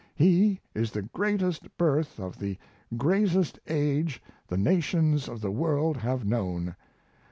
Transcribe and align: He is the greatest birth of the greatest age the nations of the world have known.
He 0.15 0.61
is 0.73 0.89
the 0.93 1.03
greatest 1.03 1.77
birth 1.77 2.19
of 2.19 2.39
the 2.39 2.57
greatest 2.97 3.59
age 3.67 4.19
the 4.47 4.57
nations 4.57 5.27
of 5.29 5.41
the 5.41 5.51
world 5.51 5.95
have 5.97 6.25
known. 6.25 6.75